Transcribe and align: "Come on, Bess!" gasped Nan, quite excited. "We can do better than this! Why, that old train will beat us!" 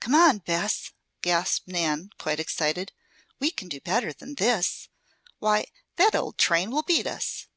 "Come 0.00 0.14
on, 0.14 0.38
Bess!" 0.38 0.92
gasped 1.20 1.68
Nan, 1.68 2.08
quite 2.18 2.40
excited. 2.40 2.92
"We 3.38 3.50
can 3.50 3.68
do 3.68 3.78
better 3.78 4.10
than 4.14 4.36
this! 4.36 4.88
Why, 5.38 5.66
that 5.96 6.14
old 6.14 6.38
train 6.38 6.70
will 6.70 6.82
beat 6.82 7.06
us!" 7.06 7.48